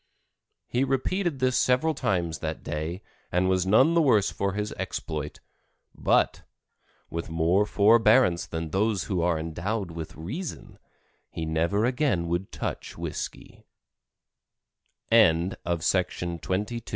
He 0.67 0.83
repeated 0.83 1.37
this 1.37 1.55
several 1.55 1.93
times 1.93 2.39
that 2.39 2.63
day 2.63 3.03
and 3.31 3.47
was 3.47 3.67
none 3.67 3.93
the 3.93 4.01
worse 4.01 4.31
for 4.31 4.53
his 4.53 4.71
exploit, 4.71 5.41
but, 5.93 6.41
with 7.11 7.29
more 7.29 7.67
forbearance 7.67 8.47
than 8.47 8.71
those 8.71 9.03
who 9.03 9.21
are 9.21 9.37
endowed 9.37 9.91
with 9.91 10.15
reason, 10.15 10.79
he 11.29 11.45
never 11.45 11.85
again 11.85 12.27
would 12.29 12.51
touch 12.51 12.97
whisky. 12.97 13.63
Claudia 15.11 15.55
May 15.63 15.77
Ferrin. 15.77 16.39
COCOA. 16.39 16.81